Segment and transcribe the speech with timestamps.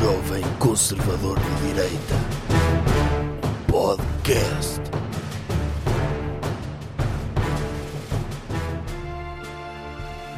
[0.00, 2.14] jovem conservador de direita.
[3.70, 4.80] Podcast.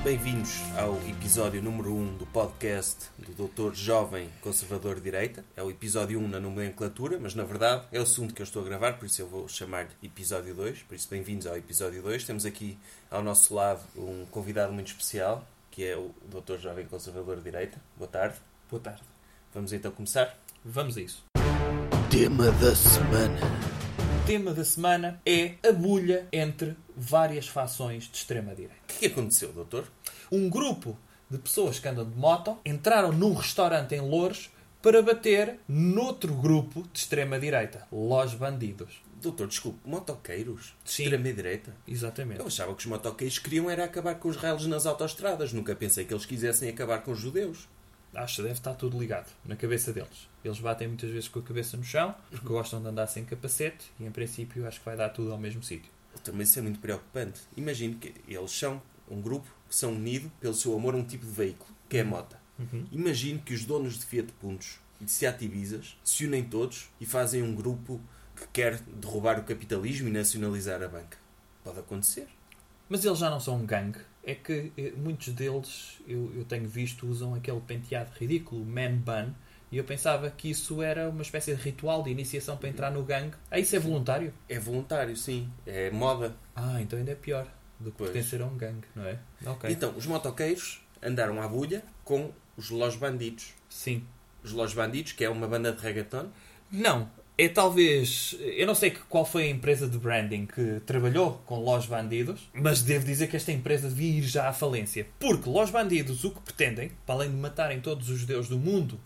[0.03, 5.45] Bem-vindos ao episódio número 1 do podcast do Doutor Jovem Conservador de Direita.
[5.57, 8.63] É o episódio 1 na nomenclatura, mas na verdade é o segundo que eu estou
[8.63, 10.83] a gravar, por isso eu vou chamar-lhe episódio 2.
[10.83, 12.25] Por isso, bem-vindos ao episódio 2.
[12.25, 12.77] Temos aqui
[13.09, 17.81] ao nosso lado um convidado muito especial, que é o Doutor Jovem Conservador de Direita.
[17.97, 18.39] Boa tarde.
[18.69, 19.12] Boa tarde.
[19.55, 20.35] Vamos então começar?
[20.65, 21.23] Vamos a isso.
[22.11, 23.39] Tema da semana.
[24.23, 28.77] O tema da semana é a bulha entre várias fações de extrema-direita.
[28.85, 29.85] O que é que aconteceu, doutor?
[30.31, 30.97] Um grupo
[31.29, 36.89] de pessoas que andam de moto entraram num restaurante em Louros para bater noutro grupo
[36.91, 39.03] de extrema-direita, Los Bandidos.
[39.21, 40.75] Doutor, desculpe, motoqueiros?
[40.83, 41.03] De Sim.
[41.05, 41.77] extrema-direita?
[41.87, 42.41] Exatamente.
[42.41, 45.53] Eu achava que os motoqueiros queriam era acabar com os raios nas autoestradas.
[45.53, 47.69] Nunca pensei que eles quisessem acabar com os judeus.
[48.15, 50.29] Acho que deve estar tudo ligado na cabeça deles.
[50.45, 53.91] Eles batem muitas vezes com a cabeça no chão porque gostam de andar sem capacete
[53.99, 55.91] e, em princípio, acho que vai dar tudo ao mesmo sítio.
[56.23, 57.41] Também isso é muito preocupante.
[57.57, 61.25] Imagino que eles são um grupo que são unidos pelo seu amor a um tipo
[61.25, 62.41] de veículo, que é a mota.
[62.59, 62.87] Uhum.
[62.93, 67.07] Imagino que os donos de Fiat Puntos e de Seat Ibizas se unem todos e
[67.07, 68.01] fazem um grupo
[68.37, 71.19] que quer derrubar o capitalismo e nacionalizar a banca.
[71.65, 72.29] Pode acontecer.
[72.93, 74.01] Mas eles já não são um gangue.
[74.23, 79.33] É que eh, muitos deles, eu, eu tenho visto, usam aquele penteado ridículo, man bun,
[79.71, 83.03] e eu pensava que isso era uma espécie de ritual de iniciação para entrar no
[83.03, 83.33] gangue.
[83.51, 84.35] Ah, isso é voluntário?
[84.47, 85.51] É voluntário, sim.
[85.67, 86.37] É moda.
[86.55, 87.49] Ah, então ainda é pior
[87.81, 88.11] do que Pois.
[88.11, 89.19] pertencer a um gangue, não é?
[89.47, 89.71] Ok.
[89.71, 93.55] Então, os motoqueiros andaram à bulha com os Los Bandidos.
[93.71, 94.07] Sim.
[94.45, 96.29] Os Los Bandidos, que é uma banda de reggaeton.
[96.71, 97.09] Não.
[97.37, 98.37] É talvez.
[98.41, 102.83] Eu não sei qual foi a empresa de branding que trabalhou com Los Bandidos, mas
[102.83, 105.07] devo dizer que esta empresa devia ir já à falência.
[105.19, 109.01] Porque Los Bandidos o que pretendem, para além de matarem todos os judeus do mundo,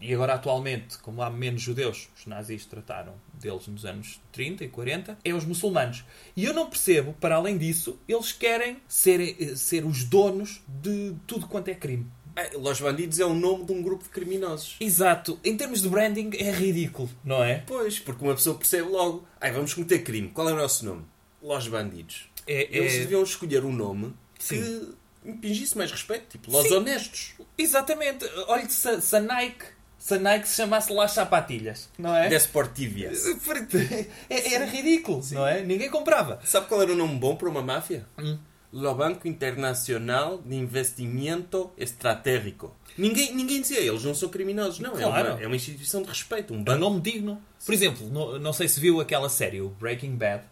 [0.00, 4.68] e agora atualmente, como há menos judeus, os nazis trataram deles nos anos 30 e
[4.68, 6.04] 40, é os muçulmanos.
[6.36, 11.14] E eu não percebo, para além disso, eles querem ser, eh, ser os donos de
[11.26, 12.06] tudo quanto é crime.
[12.36, 14.76] Ah, Los Bandidos é o nome de um grupo de criminosos.
[14.78, 15.40] Exato.
[15.42, 17.62] Em termos de branding, é ridículo, não é?
[17.66, 19.26] Pois, porque uma pessoa percebe logo.
[19.40, 20.28] Ai, vamos cometer crime.
[20.28, 21.04] Qual é o nosso nome?
[21.42, 22.28] Los Bandidos.
[22.46, 24.60] É, Eles é- deviam escolher um nome Sim.
[24.60, 26.26] que impingisse mais respeito.
[26.30, 26.74] Tipo, Los Sim.
[26.74, 27.34] Honestos.
[27.56, 28.24] Exatamente.
[28.48, 29.64] Olha, se, se a Nike,
[29.98, 32.28] se a Nike se chamasse lá Sapatilhas, não é?
[32.28, 33.24] Desportivias.
[34.28, 35.62] É- Era ridículo, não é?
[35.62, 36.40] Ninguém comprava.
[36.44, 38.06] Sabe qual era o nome bom para uma máfia?
[38.18, 38.38] Hum.
[38.78, 42.74] Lo Banco Internacional de Investimento Estratégico.
[42.98, 44.78] Ninguém, ninguém dizia, eles não são criminosos.
[44.80, 45.32] Não, é, Claro.
[45.34, 46.52] uma, é uma instituição de respeito.
[46.52, 46.78] Um É um banco.
[46.80, 47.42] nome digno.
[47.64, 50.42] Por exemplo, no- não sei se viu aquela série, o Breaking Bad.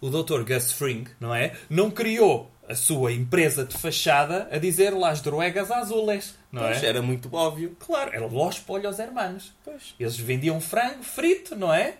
[0.00, 0.42] O Dr.
[0.44, 1.52] Gus Fring, não é?
[1.68, 6.86] Não criou a sua empresa de fachada a dizer Las Drogas Azules, não Pois, é?
[6.86, 7.76] Era muito óbvio.
[7.80, 9.52] Claro, era Los Pollos Hermanos.
[9.98, 11.96] Eles vendiam frango frito, não é?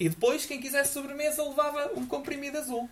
[0.00, 2.88] E depois, quem quisesse sobremesa levava um comprimido azul.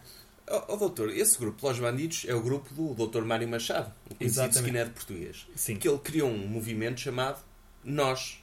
[0.48, 4.14] Oh, oh, doutor, esse grupo, Los Bandidos, é o grupo do doutor Mário Machado, o
[4.14, 5.46] conhecido skinhead português.
[5.54, 5.76] Sim.
[5.76, 7.40] Que ele criou um movimento chamado
[7.84, 8.42] Nós,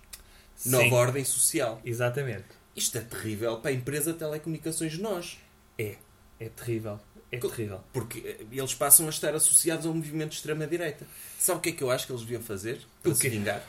[0.56, 0.72] Sim.
[0.72, 1.82] Nova Ordem Social.
[1.84, 2.46] Exatamente.
[2.76, 5.38] Isto é terrível para a empresa telecomunicações Nós.
[5.78, 5.98] É.
[6.40, 7.00] É terrível.
[7.32, 7.84] É terrível.
[7.94, 11.06] Porque eh, eles passam a estar associados a um movimento de extrema-direita.
[11.38, 13.64] Sabe o que é que eu acho que eles deviam fazer para O se vingar?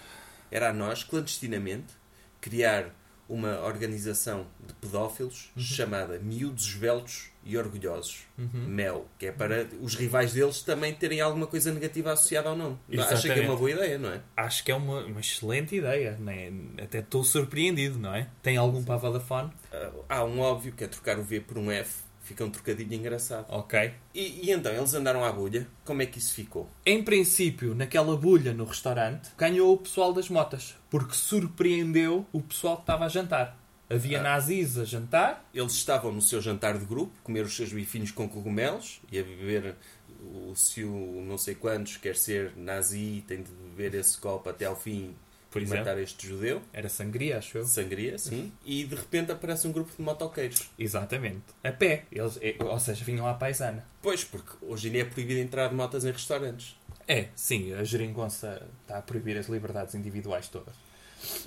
[0.51, 1.93] Era a nós, clandestinamente,
[2.41, 2.95] criar
[3.31, 5.63] uma organização de pedófilos Uhum.
[5.63, 8.25] chamada Miúdos Esbeltos e Orgulhosos.
[8.37, 9.07] MEL.
[9.19, 12.79] Que é para os rivais deles também terem alguma coisa negativa associada ao nome.
[12.89, 13.47] Acha que é Exatamente.
[13.49, 14.21] uma boa ideia, não é?
[14.37, 16.17] Acho que é uma, uma excelente ideia.
[16.19, 16.53] né?
[16.83, 18.29] Até estou surpreendido, não é?
[18.43, 19.51] Tem algum para a Vodafone?
[19.73, 22.03] Ah, Há um óbvio que é trocar o V por um F.
[22.31, 23.47] Fica um trocadilho engraçado.
[23.49, 23.93] Ok.
[24.15, 25.67] E, e então, eles andaram à bolha.
[25.85, 26.71] Como é que isso ficou?
[26.87, 30.77] Em princípio, naquela bulha no restaurante, ganhou o pessoal das motas.
[30.89, 33.59] Porque surpreendeu o pessoal que estava a jantar.
[33.91, 34.23] Havia Ah.
[34.23, 35.45] nazis a jantar.
[35.53, 39.25] Eles estavam no seu jantar de grupo, comer os seus bifinhos com cogumelos e a
[39.25, 39.75] beber
[40.23, 44.67] o se o não sei quantos quer ser nazi, tem de beber esse copo até
[44.67, 45.17] ao fim
[45.51, 45.85] Por exemplo.
[45.85, 46.63] matar este judeu.
[46.73, 47.67] Era sangria, acho eu.
[47.67, 48.53] Sangria, sim.
[48.65, 50.71] E de repente aparece um grupo de motoqueiros.
[50.79, 51.43] Exatamente.
[51.65, 52.05] A pé.
[52.13, 53.85] Eles, é- ou seja, vinham à paisana.
[54.03, 56.77] Pois, porque hoje em dia é proibido entrar de motas em restaurantes.
[57.09, 60.75] É, sim, a geringonça está a proibir as liberdades individuais todas.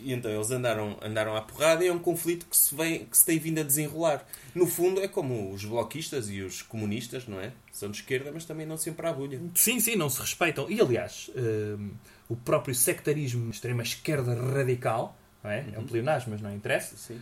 [0.01, 3.17] E então eles andaram, andaram à porrada e é um conflito que se, vem, que
[3.17, 4.23] se tem vindo a desenrolar.
[4.53, 7.51] No fundo é como os bloquistas e os comunistas, não é?
[7.71, 9.41] São de esquerda, mas também não sempre à bulha.
[9.55, 10.69] Sim, sim, não se respeitam.
[10.69, 11.91] E aliás, hum,
[12.33, 15.65] o próprio sectarismo, extrema esquerda radical, não é?
[15.73, 17.19] É um pleonasmo, mas não interessa, Sim.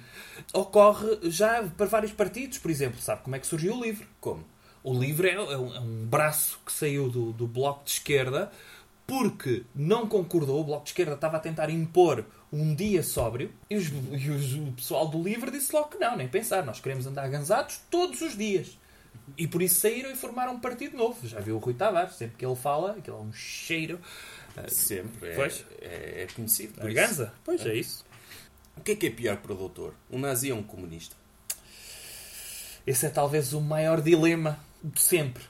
[0.54, 2.58] ocorre já para vários partidos.
[2.58, 4.08] Por exemplo, sabe como é que surgiu o LIVRE?
[4.20, 4.44] Como?
[4.84, 8.52] O LIVRE é é um, é um braço que saiu do, do bloco de esquerda
[9.06, 12.24] porque não concordou, o Bloco de Esquerda estava a tentar impor
[12.54, 16.16] um dia sóbrio e, os- e os- o pessoal do LIVRE disse logo que não,
[16.16, 18.78] nem pensar, nós queremos andar gansados todos os dias.
[19.38, 21.28] E por isso saíram e formaram um partido novo.
[21.28, 24.00] Já viu o Rui Tavares, sempre que ele fala, aquilo é um cheiro
[24.68, 25.30] Sempre.
[25.30, 25.66] É, Pois.
[25.82, 26.74] é, é conhecido.
[26.74, 27.32] por a isso.
[27.44, 28.06] Pois é isso.
[28.78, 29.94] O que é que é pior para o doutor?
[30.10, 31.16] Um nazi ou um comunista?
[32.86, 35.44] Esse é talvez o maior dilema de sempre.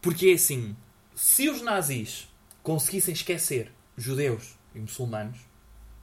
[0.00, 0.76] Porque é assim,
[1.14, 2.28] se os nazis
[2.62, 5.38] conseguissem esquecer judeus e muçulmanos,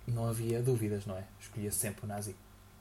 [0.08, 1.24] não havia dúvidas, não é?
[1.40, 2.36] Escolhia sempre o nazi.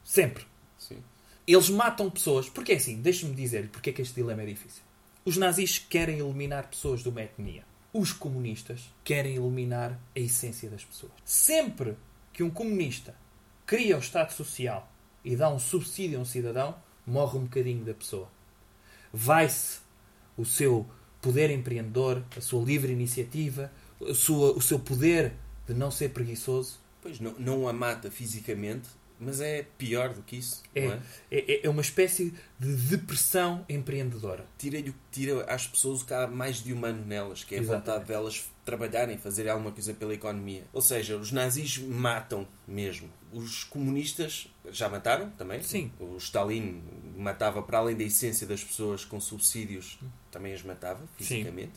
[0.05, 0.47] Sempre.
[0.79, 1.03] Sim.
[1.47, 2.49] Eles matam pessoas.
[2.49, 4.83] Porque é assim, deixe-me dizer-lhe porque é que este dilema é difícil.
[5.25, 7.65] Os nazis querem eliminar pessoas de uma etnia.
[7.93, 11.13] Os comunistas querem eliminar a essência das pessoas.
[11.25, 11.97] Sempre
[12.33, 13.15] que um comunista
[13.67, 14.91] cria o Estado Social
[15.25, 16.77] e dá um subsídio a um cidadão,
[17.07, 18.29] morre um bocadinho da pessoa.
[19.13, 19.79] Vai-se
[20.37, 20.87] o seu
[21.21, 23.73] poder empreendedor, a sua livre iniciativa,
[24.15, 25.33] sua- o seu poder
[25.67, 26.79] de não ser preguiçoso.
[27.03, 28.89] Pois não, não a mata fisicamente,
[29.21, 30.63] mas é pior do que isso.
[30.75, 31.01] É, Não é?
[31.31, 34.47] é, é uma espécie de depressão empreendedora.
[34.57, 37.87] Tira-lhe tira às pessoas o que há mais de humano nelas, que é a Exatamente.
[37.87, 40.65] vontade delas trabalharem, fazerem alguma coisa pela economia.
[40.73, 43.09] Ou seja, os nazis matam mesmo.
[43.33, 45.63] Os comunistas já mataram também.
[45.63, 45.91] Sim.
[45.99, 46.83] O Stalin
[47.17, 49.99] matava para além da essência das pessoas com subsídios,
[50.31, 51.73] também as matava fisicamente.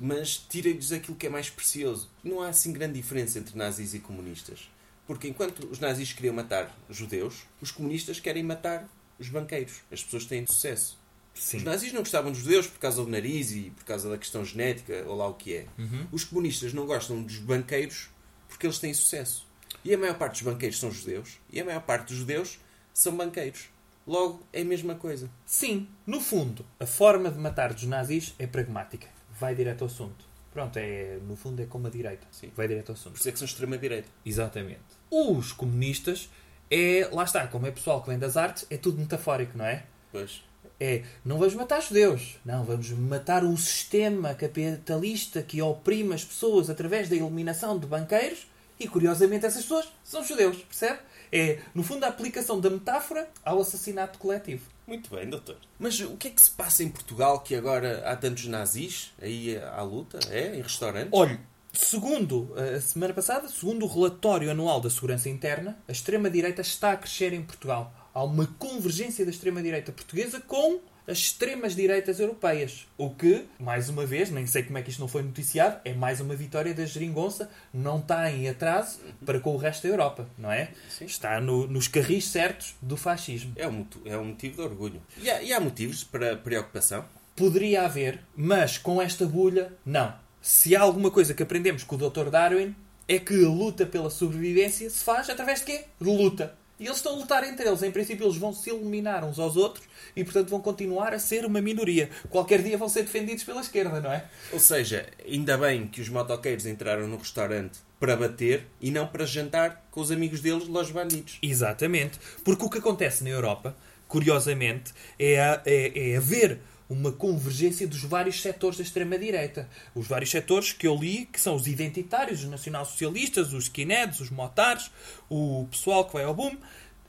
[0.00, 2.10] Mas tira-lhes aquilo que é mais precioso.
[2.22, 4.68] Não há assim grande diferença entre nazis e comunistas.
[5.06, 10.24] Porque enquanto os nazis queriam matar judeus, os comunistas querem matar os banqueiros, as pessoas
[10.24, 10.98] que têm sucesso.
[11.34, 11.58] Sim.
[11.58, 14.44] Os nazis não gostavam dos judeus por causa do nariz e por causa da questão
[14.44, 15.66] genética, ou lá o que é.
[15.76, 16.06] Uhum.
[16.12, 18.08] Os comunistas não gostam dos banqueiros
[18.48, 19.46] porque eles têm sucesso.
[19.84, 22.58] E a maior parte dos banqueiros são judeus, e a maior parte dos judeus
[22.92, 23.68] são banqueiros.
[24.06, 25.30] Logo, é a mesma coisa.
[25.44, 29.08] Sim, no fundo, a forma de matar dos nazis é pragmática.
[29.38, 30.24] Vai direto ao assunto.
[30.54, 32.24] Pronto, é, no fundo é como a direita.
[32.30, 32.50] Sim.
[32.56, 33.16] Vai direto ao Por assunto.
[33.16, 34.08] isso é que são extrema-direita.
[34.24, 34.80] Exatamente.
[35.10, 36.30] Os comunistas
[36.70, 39.84] é, lá está, como é pessoal que vem das artes, é tudo metafórico, não é?
[40.12, 40.42] Pois.
[40.78, 42.36] É, não vamos matar judeus.
[42.44, 48.46] Não, vamos matar o sistema capitalista que oprime as pessoas através da eliminação de banqueiros
[48.78, 51.00] e, curiosamente, essas pessoas são judeus, percebe?
[51.32, 54.66] É, no fundo, a aplicação da metáfora ao assassinato coletivo.
[54.86, 55.56] Muito bem, doutor.
[55.78, 59.56] Mas o que é que se passa em Portugal que agora há tantos nazis aí
[59.58, 60.18] à luta?
[60.30, 60.56] É?
[60.56, 61.10] Em restaurantes?
[61.12, 61.38] Olhe,
[61.72, 66.96] segundo a semana passada, segundo o relatório anual da Segurança Interna, a extrema-direita está a
[66.96, 67.92] crescer em Portugal.
[68.12, 72.86] Há uma convergência da extrema-direita portuguesa com as extremas-direitas europeias.
[72.96, 75.92] O que, mais uma vez, nem sei como é que isto não foi noticiado, é
[75.92, 77.50] mais uma vitória da geringonça.
[77.72, 80.70] Não está em atraso para com o resto da Europa, não é?
[80.88, 81.04] Sim.
[81.04, 83.52] Está no- nos carris certos do fascismo.
[83.56, 85.02] É um, é um motivo de orgulho.
[85.18, 87.04] E há, e há motivos para preocupação?
[87.36, 90.14] Poderia haver, mas com esta bulha, não.
[90.40, 92.30] Se há alguma coisa que aprendemos com o Dr.
[92.30, 92.74] Darwin,
[93.08, 95.84] é que a luta pela sobrevivência se faz através de quê?
[96.00, 96.56] De luta.
[96.78, 97.82] E eles estão a lutar entre eles.
[97.82, 99.84] Em princípio, eles vão se eliminar uns aos outros
[100.16, 102.10] e, portanto, vão continuar a ser uma minoria.
[102.28, 104.24] Qualquer dia vão ser defendidos pela esquerda, não é?
[104.52, 109.24] Ou seja, ainda bem que os motoqueiros entraram no restaurante para bater e não para
[109.24, 111.38] jantar com os amigos deles, Los Bandidos.
[111.40, 112.18] Exatamente.
[112.44, 113.76] Porque o que acontece na Europa,
[114.08, 116.58] curiosamente, é, a- é, é haver
[116.88, 119.68] uma convergência dos vários setores da extrema-direita.
[119.94, 124.30] Os vários setores que eu li, que são os identitários, os nacional-socialistas, os skinheads, os
[124.30, 124.90] motares,
[125.28, 126.56] o pessoal que vai ao boom,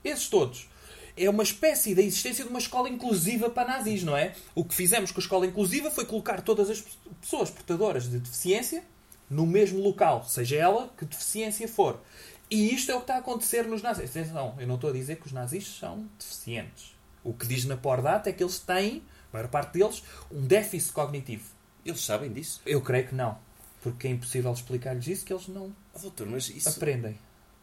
[0.03, 0.67] esses todos.
[1.17, 4.34] É uma espécie da existência de uma escola inclusiva para nazis, não é?
[4.53, 6.84] O que fizemos com a escola inclusiva foi colocar todas as
[7.22, 8.84] pessoas portadoras de deficiência
[9.29, 12.00] no mesmo local, seja ela que deficiência for.
[12.50, 14.12] E isto é o que está a acontecer nos nazis.
[14.12, 16.96] Atenção, eu não estou a dizer que os nazis são deficientes.
[17.24, 19.01] O que diz na Pordata é que eles têm,
[19.36, 21.44] maior parte deles, um déficit cognitivo.
[21.86, 22.62] Eles sabem disso?
[22.65, 23.38] Eu creio que não.
[23.82, 27.18] Porque é impossível explicar-lhes isso que eles não Oh, doutor, mas isso, aprendem.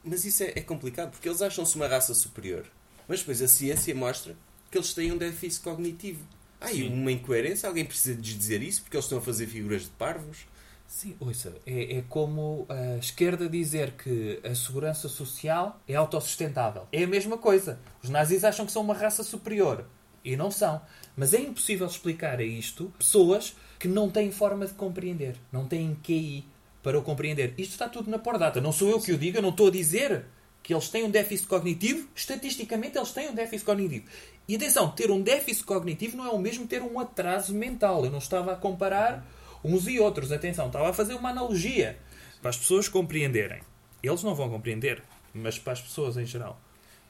[0.05, 2.64] mas isso é, é complicado porque eles acham-se uma raça superior.
[3.09, 4.37] Mas depois a ciência mostra
[4.71, 6.25] que eles têm um déficit cognitivo.
[6.64, 6.93] E Sim.
[6.95, 7.69] uma incoerência?
[7.69, 10.47] Alguém precisa de dizer isso porque eles estão a fazer figuras de parvos?
[10.87, 16.87] Sim, ouça, é, é como a esquerda dizer que a segurança social é autossustentável.
[16.93, 17.81] É a mesma coisa.
[18.02, 19.87] Os nazis acham que são uma raça superior.
[20.25, 20.81] E não são.
[21.17, 25.37] Mas é impossível explicar a isto pessoas que não têm forma de compreender.
[25.50, 26.45] Não têm QI
[26.83, 27.55] para o compreender.
[27.59, 28.61] Isto está tudo na pordata.
[28.61, 30.25] Não sou eu que o digo, eu não estou a dizer
[30.62, 32.09] que eles têm um déficit cognitivo.
[32.14, 34.07] Estatisticamente, eles têm um déficit cognitivo.
[34.49, 38.05] E atenção, ter um déficit cognitivo não é o mesmo ter um atraso mental.
[38.05, 39.26] Eu não estava a comparar
[39.64, 40.33] uns e outros.
[40.33, 41.99] Atenção, estava a fazer uma analogia
[42.41, 43.62] para as pessoas compreenderem.
[44.02, 45.02] Eles não vão compreender,
[45.33, 46.61] mas para as pessoas em geral.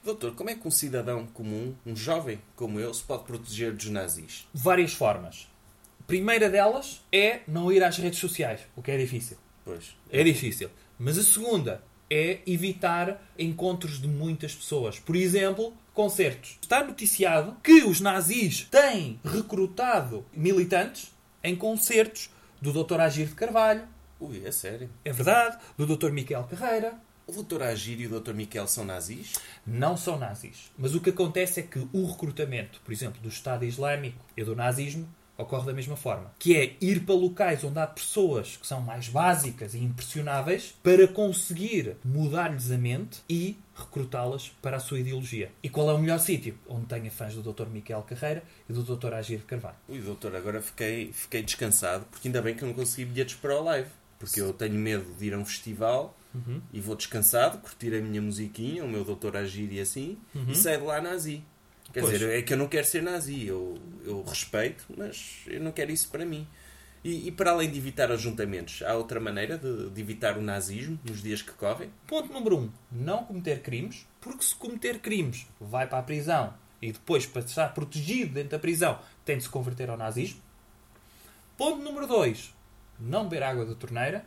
[0.03, 3.87] Doutor, como é que um cidadão comum, um jovem como eu, se pode proteger dos
[3.89, 4.47] nazis?
[4.53, 5.47] Várias formas.
[6.05, 9.37] primeira delas é não ir às redes sociais, o que é difícil.
[9.63, 9.95] Pois.
[10.11, 10.69] É difícil.
[10.99, 14.99] Mas a segunda é evitar encontros de muitas pessoas.
[14.99, 16.57] Por exemplo, concertos.
[16.61, 22.29] Está noticiado que os nazis têm recrutado militantes em concertos
[22.61, 22.99] do Dr.
[22.99, 23.87] Agir de Carvalho,
[24.19, 24.89] Ui, é sério.
[25.03, 26.11] é verdade, do Dr.
[26.11, 26.93] Miquel Carreira.
[27.25, 27.63] O Dr.
[27.63, 28.33] Agir e o Dr.
[28.33, 29.33] Miquel são nazis?
[29.65, 30.71] Não são nazis.
[30.77, 34.55] Mas o que acontece é que o recrutamento, por exemplo, do Estado Islâmico e do
[34.55, 36.31] nazismo ocorre da mesma forma.
[36.37, 41.07] Que é ir para locais onde há pessoas que são mais básicas e impressionáveis para
[41.07, 45.49] conseguir mudar-lhes a mente e recrutá-las para a sua ideologia.
[45.63, 46.57] E qual é o melhor sítio?
[46.67, 47.67] Onde tenha fãs do Dr.
[47.67, 49.13] Miquel Carreira e do Dr.
[49.13, 49.77] Agir Carvalho.
[49.87, 53.59] Ui, doutor, agora fiquei, fiquei descansado, porque ainda bem que eu não consegui bilhetes para
[53.59, 53.89] o live.
[54.19, 56.15] Porque eu tenho medo de ir a um festival
[56.71, 60.79] e vou descansado, curtir a minha musiquinha, o meu doutor Agir e assim, e saio
[60.79, 61.43] de lá nazi.
[61.91, 62.13] Quer Pois.
[62.13, 65.91] dizer, é que eu não quero ser nazi, eu, eu respeito, mas eu não quero
[65.91, 66.47] isso para mim.
[67.03, 70.97] E, e para além de evitar ajuntamentos, há outra maneira de, de evitar o nazismo
[71.03, 71.91] nos dias que correm?
[72.07, 72.61] Ponto número 1.
[72.61, 77.41] Um, não cometer crimes, porque se cometer crimes vai para a prisão e depois, para
[77.41, 80.41] estar protegido dentro da prisão, tem de se converter ao nazismo.
[81.57, 82.53] Ponto número 2.
[82.99, 84.25] Não beber água da torneira.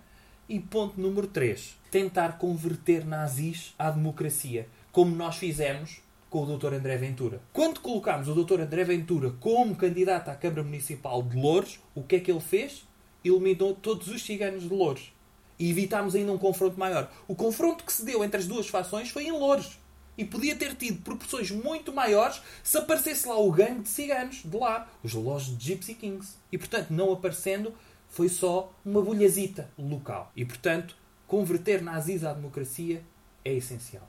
[0.49, 1.77] E ponto número 3.
[1.91, 6.01] Tentar converter nazis à democracia, como nós fizemos
[6.31, 6.75] com o Dr.
[6.75, 7.41] André Ventura.
[7.53, 8.61] Quando colocámos o Dr.
[8.61, 12.87] André Ventura como candidato à Câmara Municipal de Louros, o que é que ele fez?
[13.25, 15.13] Eliminou todos os ciganos de Louros.
[15.59, 17.11] E evitámos ainda um confronto maior.
[17.27, 19.81] O confronto que se deu entre as duas fações foi em Louros.
[20.17, 24.57] E podia ter tido proporções muito maiores se aparecesse lá o gangue de ciganos de
[24.57, 26.37] lá, os Lost Gypsy Kings.
[26.53, 27.75] E portanto, não aparecendo,
[28.17, 30.33] foi só uma bolhazita local.
[30.35, 30.97] E portanto,
[31.27, 33.05] converter nazis à democracia
[33.45, 34.09] é essencial.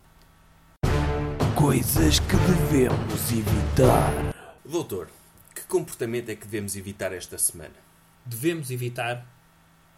[1.53, 4.33] Coisas que devemos evitar.
[4.63, 5.09] Doutor,
[5.53, 7.75] que comportamento é que devemos evitar esta semana?
[8.25, 9.27] Devemos evitar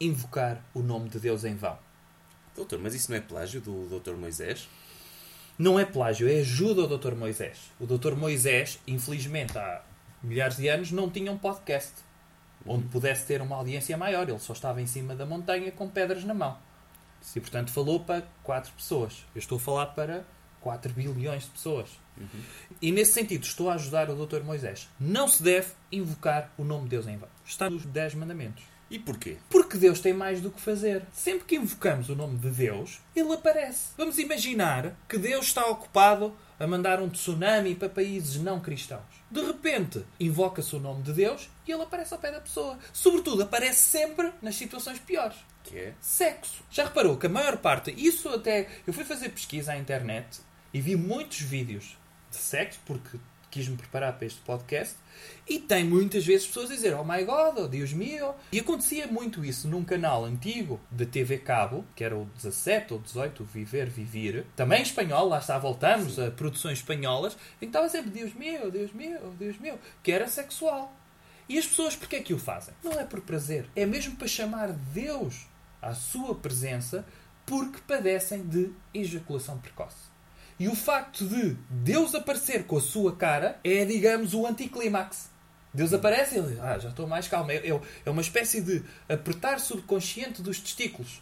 [0.01, 1.77] invocar o nome de Deus em vão.
[2.55, 4.15] Doutor, mas isso não é plágio do Dr.
[4.15, 4.67] Moisés?
[5.55, 7.13] Não é plágio, é ajuda ao Dr.
[7.13, 7.59] Moisés.
[7.79, 8.15] O Dr.
[8.15, 9.83] Moisés, infelizmente, há
[10.23, 12.08] milhares de anos, não tinha um podcast
[12.65, 14.27] onde pudesse ter uma audiência maior.
[14.27, 16.57] Ele só estava em cima da montanha com pedras na mão.
[17.35, 19.25] E, portanto, falou para quatro pessoas.
[19.35, 20.25] Eu estou a falar para
[20.61, 21.89] 4 bilhões de pessoas.
[22.81, 24.43] E, nesse sentido, estou a ajudar o Dr.
[24.43, 24.89] Moisés.
[24.99, 27.29] Não se deve invocar o nome de Deus em vão.
[27.45, 28.63] Está nos 10 mandamentos.
[28.89, 29.37] E porquê?
[29.49, 31.03] Porque Deus tem mais do que fazer.
[31.13, 33.89] Sempre que invocamos o nome de Deus, ele aparece.
[33.95, 39.01] Vamos imaginar que Deus está ocupado a mandar um tsunami para países não cristãos.
[39.31, 42.77] De repente, invoca-se o nome de Deus e ele aparece ao pé da pessoa.
[42.91, 45.37] Sobretudo, aparece sempre nas situações piores.
[45.63, 45.93] Que é?
[46.01, 46.63] Sexo.
[46.69, 48.67] Já reparou que a maior parte, isso até.
[48.85, 50.41] Eu fui fazer pesquisa à internet
[50.73, 51.97] e vi muitos vídeos
[52.29, 53.17] de sexo, porque
[53.49, 54.95] quis-me preparar para este podcast,
[55.47, 58.35] e tem muitas vezes pessoas a dizer Oh my God, oh Deus meu.
[58.51, 62.99] E acontecia muito isso num canal antigo da TV Cabo, que era o 17 ou
[62.99, 67.89] 18, o Viver, Vivir, também espanhol, lá está, voltamos a produções espanholas, em que estava
[67.89, 70.93] sempre Deus meu, Deus meu, Deus meu, que era sexual.
[71.47, 72.73] E as pessoas porquê é que o fazem?
[72.83, 75.47] Não é por prazer, é mesmo para chamar Deus
[75.81, 77.05] à sua presença
[77.45, 80.08] porque padecem de ejaculação precoce.
[80.59, 85.29] E o facto de Deus aparecer com a sua cara é, digamos, o anticlímax.
[85.73, 87.51] Deus aparece e ele, ah, já estou mais calmo.
[87.51, 91.21] É, é- é uma espécie de apertar subconsciente dos testículos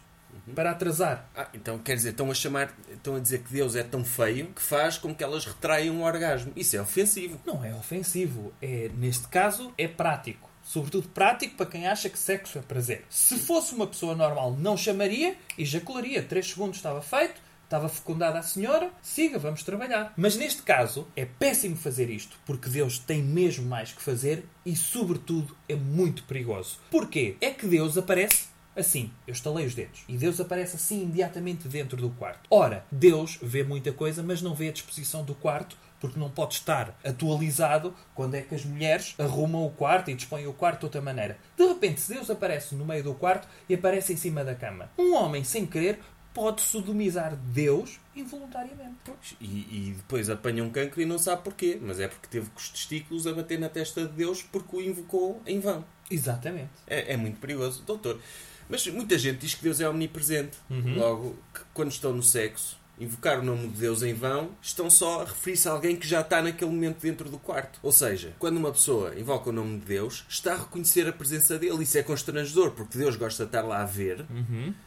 [0.54, 1.28] para atrasar.
[1.36, 4.46] Ah, então quer dizer, estão a chamar, estão a dizer que Deus é tão feio
[4.46, 6.50] que faz com que elas retraiam o orgasmo.
[6.56, 7.38] Isso é ofensivo.
[7.46, 8.52] Não é ofensivo.
[8.60, 10.48] É, neste caso, é prático.
[10.64, 13.04] Sobretudo prático para quem acha que sexo é prazer.
[13.08, 16.22] Se fosse uma pessoa normal, não chamaria, ejacularia.
[16.22, 20.14] 3 segundos estava feito, estava fecundada a senhora, siga, vamos trabalhar.
[20.16, 24.74] Mas neste caso, é péssimo fazer isto, porque Deus tem mesmo mais que fazer e,
[24.74, 26.78] sobretudo, é muito perigoso.
[26.90, 27.36] Porquê?
[27.40, 29.10] É que Deus aparece assim.
[29.26, 30.04] Eu estalei os dedos.
[30.08, 32.40] E Deus aparece assim imediatamente dentro do quarto.
[32.50, 36.54] Ora, Deus vê muita coisa, mas não vê a disposição do quarto porque não pode
[36.54, 40.86] estar atualizado quando é que as mulheres arrumam o quarto e dispõem o quarto de
[40.86, 41.38] outra maneira.
[41.56, 45.14] De repente, Deus aparece no meio do quarto e aparece em cima da cama, um
[45.14, 45.98] homem, sem querer,
[46.38, 48.94] pode sodomizar Deus involuntariamente.
[49.40, 51.76] E, e depois apanha um cancro e não sabe porquê.
[51.82, 54.80] Mas é porque teve com os testículos a bater na testa de Deus porque o
[54.80, 55.84] invocou em vão.
[56.08, 56.70] Exatamente.
[56.86, 57.82] É, é muito perigoso.
[57.82, 58.20] Doutor,
[58.68, 60.56] mas muita gente diz que Deus é omnipresente.
[60.70, 60.94] Uhum.
[60.96, 61.36] Logo,
[61.74, 65.68] quando estão no sexo, invocar o nome de Deus em vão, estão só a referir-se
[65.68, 67.78] a alguém que já está naquele momento dentro do quarto.
[67.82, 71.58] Ou seja, quando uma pessoa invoca o nome de Deus, está a reconhecer a presença
[71.58, 71.82] dele.
[71.82, 74.24] Isso é constrangedor, porque Deus gosta de estar lá a ver,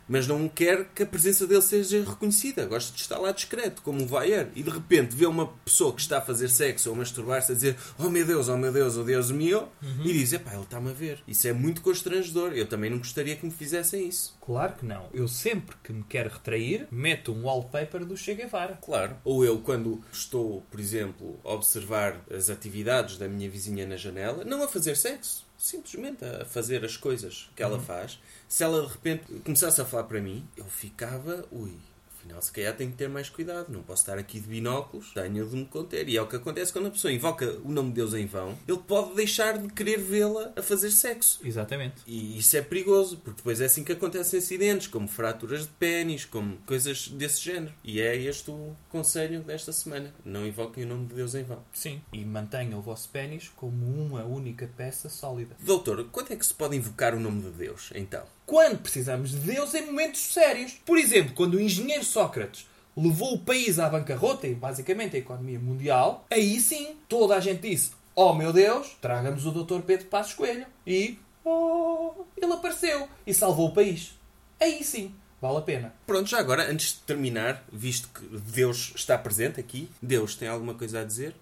[0.07, 2.65] mas não quer que a presença dele seja reconhecida.
[2.65, 4.47] Gosta de estar lá discreto, como um voyeur.
[4.55, 7.77] E de repente vê uma pessoa que está a fazer sexo ou masturbar-se a dizer
[7.97, 9.69] Oh meu Deus, oh meu Deus, oh Deus meu,
[10.03, 11.23] e diz, epá, ele está-me a ver.
[11.27, 12.53] Isso é muito constrangedor.
[12.53, 14.37] Eu também não gostaria que me fizessem isso.
[14.41, 15.07] Claro que não.
[15.13, 18.77] Eu sempre que me quero retrair, meto um wallpaper do Che Guevara.
[18.81, 19.17] Claro.
[19.23, 24.43] Ou eu, quando estou, por exemplo, a observar as atividades da minha vizinha na janela,
[24.43, 28.91] não a fazer sexo, simplesmente a fazer as coisas que ela faz, se ela de
[28.91, 31.77] repente começasse a falar para mim, eu ficava, ui.
[32.21, 33.69] Afinal, se calhar tenho que ter mais cuidado.
[33.69, 35.11] Não posso estar aqui de binóculos.
[35.13, 36.07] Tenho de me conter.
[36.07, 38.55] E é o que acontece quando a pessoa invoca o nome de Deus em vão.
[38.67, 41.39] Ele pode deixar de querer vê-la a fazer sexo.
[41.43, 41.95] Exatamente.
[42.05, 46.23] E isso é perigoso, porque depois é assim que acontecem acidentes, como fraturas de pênis,
[46.23, 47.73] como coisas desse género.
[47.83, 50.13] E é este o conselho desta semana.
[50.23, 51.63] Não invoquem o nome de Deus em vão.
[51.73, 52.01] Sim.
[52.13, 55.55] E mantenham o vosso pênis como uma única peça sólida.
[55.59, 58.23] Doutor, quando é que se pode invocar o nome de Deus, então?
[58.51, 60.73] Quando precisamos de Deus em momentos sérios.
[60.85, 62.67] Por exemplo, quando o engenheiro Sócrates
[62.97, 67.61] levou o país à bancarrota e basicamente a economia mundial, aí sim toda a gente
[67.61, 69.79] disse: Oh meu Deus, traga-nos o Dr.
[69.83, 70.65] Pedro Passos Coelho.
[70.85, 74.19] E oh, ele apareceu e salvou o país.
[74.59, 75.95] Aí sim, vale a pena.
[76.05, 80.73] Pronto, já agora, antes de terminar, visto que Deus está presente aqui, Deus tem alguma
[80.73, 81.33] coisa a dizer?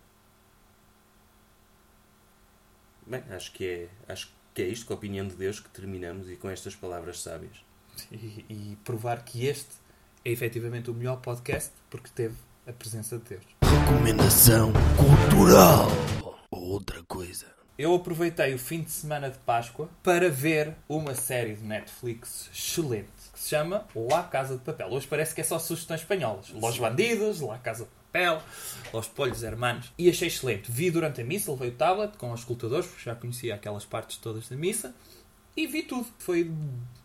[3.07, 6.29] Bem, acho que é, acho que é isto, com a opinião de Deus, que terminamos
[6.29, 7.57] e com estas palavras sábias.
[8.11, 9.75] E, e provar que este
[10.23, 12.35] é efetivamente o melhor podcast porque teve
[12.67, 13.43] a presença de Deus.
[13.63, 15.87] Recomendação cultural.
[16.51, 17.45] Ou outra coisa.
[17.77, 23.07] Eu aproveitei o fim de semana de Páscoa para ver uma série de Netflix excelente
[23.31, 24.89] que se chama La Casa de Papel.
[24.89, 26.49] Hoje parece que é só sugestões espanholas.
[26.49, 28.41] Los Bandidos, La Casa de Papel,
[28.91, 29.91] Los Polhos Hermanos.
[29.97, 30.71] E achei excelente.
[30.71, 34.17] Vi durante a missa, levei o tablet com os escutadores, porque já conhecia aquelas partes
[34.17, 34.95] todas da missa.
[35.55, 36.07] E vi tudo.
[36.17, 36.51] Foi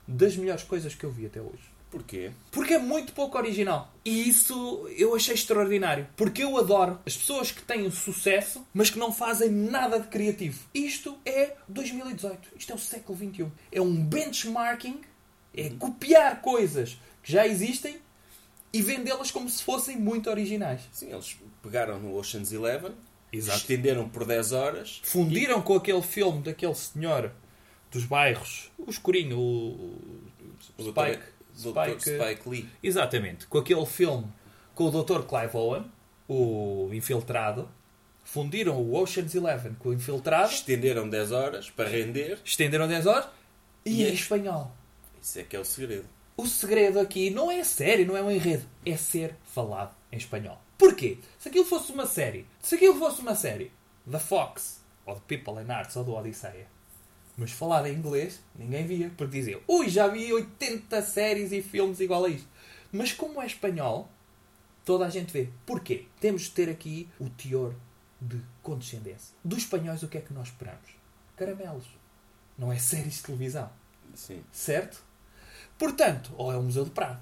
[0.09, 1.75] das melhores coisas que eu vi até hoje.
[1.91, 2.33] Porquê?
[2.51, 3.93] Porque é muito pouco original.
[4.05, 6.09] E isso eu achei extraordinário.
[6.17, 10.59] Porque eu adoro as pessoas que têm sucesso, mas que não fazem nada de criativo.
[10.75, 12.49] Isto é 2018.
[12.59, 13.47] Isto é o século XXI.
[13.71, 15.03] É um benchmarking,
[15.57, 17.99] é copiar coisas que já existem
[18.77, 20.83] e vendê-las como se fossem muito originais.
[20.93, 22.93] Sim, eles pegaram no Ocean's Eleven,
[23.33, 23.59] Exato.
[23.59, 25.01] estenderam por 10 horas.
[25.05, 27.33] Fundiram com aquele filme daquele senhor
[27.91, 29.97] dos bairros, o escurinho, o
[30.77, 31.23] O Spike.
[31.57, 32.01] Dr.
[32.01, 32.01] Spike.
[32.01, 32.69] Spike Lee.
[32.83, 33.47] Exatamente.
[33.47, 34.27] Com aquele filme
[34.75, 35.23] com o Dr.
[35.23, 35.85] Clive Owen,
[36.29, 37.69] o infiltrado,
[38.25, 42.39] fundiram o Ocean's Eleven com o infiltrado, Estenderam 10 horas para render.
[42.45, 43.27] estenderam 10 horas
[43.87, 44.75] e E em é- espanhol.
[45.23, 46.07] Isso é que é o segredo.
[46.37, 50.61] O segredo aqui não é série, não é um enredo, é ser falado em espanhol.
[50.77, 51.19] Porquê?
[51.39, 53.71] Se aquilo fosse uma série, se aquilo fosse uma série
[54.05, 56.67] da Fox, ou de People and Arts, ou do Odisseia,
[57.37, 62.01] mas falada em inglês, ninguém via, porque dizia, ui, já vi 80 séries e filmes
[62.01, 62.49] igual a isto.
[62.93, 64.09] Mas como é espanhol,
[64.85, 65.49] toda a gente vê.
[65.67, 66.07] Porquê?
[66.21, 67.75] Temos de ter aqui o teor
[68.21, 69.35] de condescendência.
[69.45, 70.91] Dos espanhóis, o que é que nós esperamos?
[71.37, 71.87] Caramelos.
[72.57, 73.71] Não é séries de televisão.
[74.15, 74.45] Sim.
[74.53, 75.03] Certo?
[75.79, 77.21] Portanto, ou é o Museu do Prado,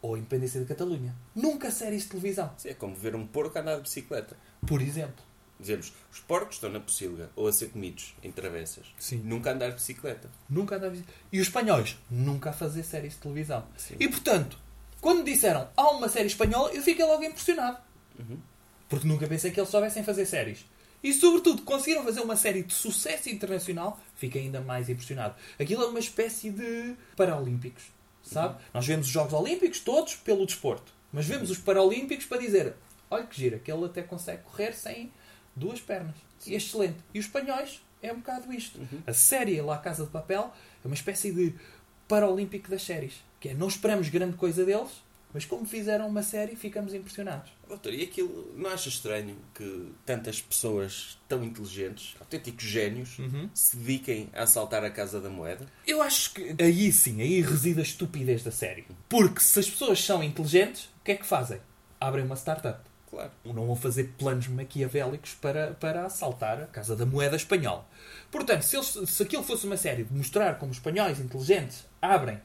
[0.00, 1.14] ou a Independência de Catalunha.
[1.34, 2.52] Nunca séries de televisão.
[2.56, 4.36] Sim, É como ver um porco andar de bicicleta.
[4.66, 5.24] Por exemplo.
[5.60, 8.86] Dizemos, os porcos estão na pocilga ou a ser comidos em travessas.
[8.96, 9.16] Sim.
[9.24, 10.30] Nunca andar de bicicleta.
[10.48, 10.96] Nunca andava...
[11.32, 11.98] E os espanhóis?
[12.08, 13.66] Nunca a fazer séries de televisão.
[13.76, 13.96] Sim.
[13.98, 14.56] E portanto,
[15.00, 17.78] quando disseram há uma série espanhola, eu fiquei logo impressionado.
[18.88, 20.64] Porque nunca pensei que eles soubessem fazer séries.
[21.02, 25.34] E sobretudo, conseguiram fazer uma série de sucesso internacional, fiquei ainda mais impressionado.
[25.58, 27.84] Aquilo é uma espécie de Paralímpicos,
[28.22, 28.60] sabe?
[28.74, 30.92] Nós vemos os Jogos Olímpicos todos pelo desporto.
[31.12, 32.74] Mas vemos os Paralímpicos para dizer
[33.10, 35.12] olha que gira, que ele até consegue correr sem
[35.54, 36.14] duas pernas.
[36.46, 36.98] E é excelente.
[37.12, 38.78] E os espanhóis é um bocado isto.
[39.06, 40.52] A série La Casa de Papel
[40.84, 41.54] é uma espécie de
[42.06, 43.14] Paralímpico das séries.
[43.40, 47.50] Que é, não esperamos grande coisa deles, mas como fizeram uma série, ficamos impressionados.
[47.68, 53.18] Doutor, e aquilo, não acha estranho que tantas pessoas tão inteligentes, autênticos génios,
[53.52, 55.66] se dediquem a assaltar a Casa da Moeda?
[55.86, 58.86] Eu acho que aí sim, aí reside a estupidez da série.
[59.08, 61.60] Porque se as pessoas são inteligentes, o que é que fazem?
[62.00, 62.88] Abrem uma startup.
[63.10, 63.30] Claro.
[63.44, 67.86] Não vão fazer planos maquiavélicos para, para assaltar a Casa da Moeda espanhola.
[68.30, 72.38] Portanto, se, eles, se aquilo fosse uma série de mostrar como espanhóis inteligentes abrem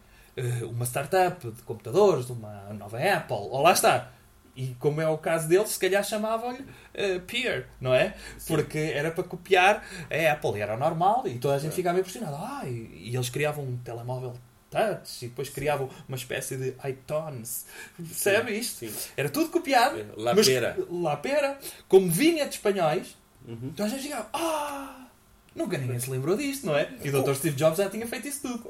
[0.69, 4.11] uma startup de computadores, uma nova Apple, ou lá está.
[4.55, 8.13] E como é o caso deles, se calhar chamavam-lhe eh, Peer, não é?
[8.47, 10.57] Porque era para copiar a Apple.
[10.57, 12.37] E era normal e toda a gente ficava impressionada.
[12.37, 14.33] Ah, e, e eles criavam um telemóvel
[14.69, 17.65] touch e depois criavam uma espécie de iTunes.
[17.97, 18.85] Percebe isto?
[18.87, 18.93] Sim.
[19.17, 19.99] Era tudo copiado.
[19.99, 20.77] É, La mas- Pera.
[20.91, 21.57] La Pera.
[21.87, 23.15] Como vinha de espanhóis,
[23.47, 23.57] Uhum.
[23.73, 25.07] então a gente chegava, ah,
[25.55, 26.89] nunca ninguém se lembrou disto, não é?
[27.03, 27.33] E o Dr.
[27.33, 28.69] Steve Jobs já tinha feito isso tudo.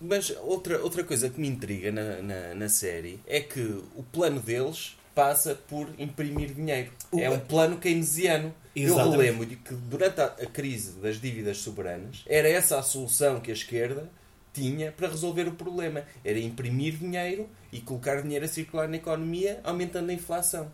[0.00, 3.60] Mas outra, outra coisa que me intriga na, na, na série é que
[3.94, 6.90] o plano deles passa por imprimir dinheiro.
[7.12, 8.54] O- É um plano keynesiano.
[8.74, 9.16] Eu Exatamente.
[9.16, 13.50] relembro de que durante a, a crise das dívidas soberanas era essa a solução que
[13.50, 14.08] a esquerda
[14.54, 16.04] tinha para resolver o problema.
[16.24, 20.70] Era imprimir dinheiro e colocar dinheiro a circular na economia, aumentando a inflação.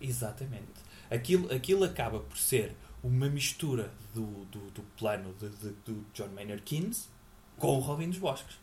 [0.00, 0.80] Exatamente.
[1.10, 6.28] Aquilo, aquilo acaba por ser uma mistura do, do, do plano de, de- do John
[6.28, 7.08] Maynard Keynes
[7.58, 8.56] com o Robin dos Bosques.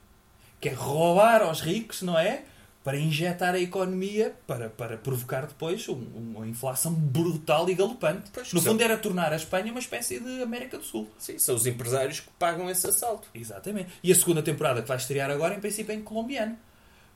[0.60, 2.44] Que é roubar aos ricos, não é?
[2.84, 8.30] Para injetar a economia, para, para provocar depois um- uma inflação brutal e galopante.
[8.34, 11.08] Pois, no são- fundo, era tornar a Espanha uma espécie de América do Sul.
[11.20, 13.28] Sim, são os empresários que pagam esse assalto.
[13.36, 13.90] Exatamente.
[14.02, 16.58] E a segunda temporada que vai estrear agora, em princípio, é em colombiano.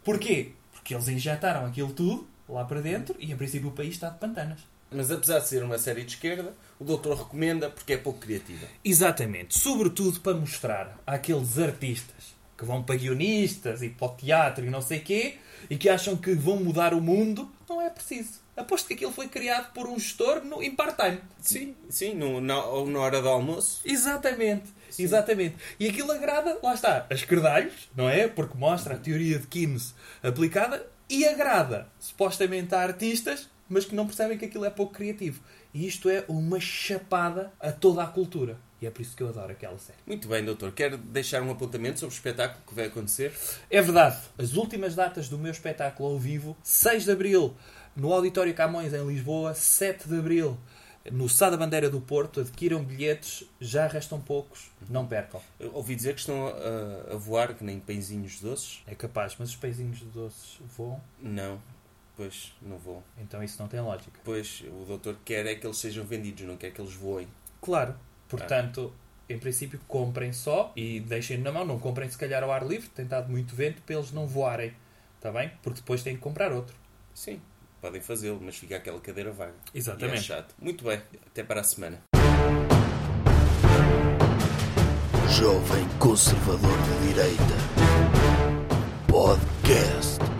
[0.03, 0.51] Porquê?
[0.73, 4.19] Porque eles injetaram aquilo tudo lá para dentro e, em princípio, o país está de
[4.19, 4.59] pantanas.
[4.91, 8.67] Mas apesar de ser uma série de esquerda, o doutor recomenda porque é pouco criativa.
[8.83, 9.57] Exatamente.
[9.57, 14.83] Sobretudo para mostrar àqueles artistas que vão para guionistas e para o teatro e não
[14.83, 17.51] sei quê e que acham que vão mudar o mundo.
[17.67, 18.39] Não é preciso.
[18.55, 21.19] Aposto que aquilo foi criado por um gestor no, em part-time.
[21.41, 23.81] Sim, sim, no, na, na hora do almoço.
[23.83, 24.69] Exatamente.
[24.99, 25.55] Exatamente.
[25.79, 28.27] E aquilo agrada, lá está, a esquerdalhos, não é?
[28.27, 34.05] Porque mostra a teoria de Keynes aplicada e agrada, supostamente, a artistas, mas que não
[34.05, 35.41] percebem que aquilo é pouco criativo.
[35.73, 38.59] E isto é uma chapada a toda a cultura.
[38.81, 39.99] E é por isso que eu adoro aquela série.
[40.07, 40.71] Muito bem, doutor.
[40.71, 43.31] Quer deixar um apontamento sobre o espetáculo que vai acontecer?
[43.69, 44.17] É verdade.
[44.39, 47.55] As últimas datas do meu espetáculo ao vivo, 6 de Abril
[47.95, 50.57] no Auditório Camões em Lisboa, 7 de Abril
[51.11, 52.39] no Sá da Bandeira do Porto.
[52.41, 55.39] Adquiram bilhetes, já restam poucos, não percam.
[55.59, 58.81] Eu ouvi dizer que estão a, a voar que nem pãezinhos doces.
[58.87, 61.61] É capaz, mas os peizinhos de doces voam, Não,
[62.17, 63.03] pois não vou.
[63.19, 64.19] então isso não tem lógica.
[64.23, 67.27] Pois o doutor quer é que eles sejam vendidos, não quer que eles voem.
[67.61, 67.95] Claro.
[68.37, 68.93] Portanto,
[69.29, 71.65] em princípio, comprem só e deixem na mão.
[71.65, 74.73] Não comprem se calhar ao ar livre, tem dado muito vento para eles não voarem.
[75.17, 75.51] Está bem?
[75.61, 76.75] Porque depois têm que comprar outro.
[77.13, 77.39] Sim,
[77.79, 79.53] podem fazê-lo, mas fica aquela cadeira vaga.
[79.73, 80.23] E é Exatamente.
[80.23, 80.55] chato.
[80.59, 82.01] Muito bem, até para a semana.
[85.29, 87.41] Jovem Conservador de Direita.
[89.07, 90.30] Podcast.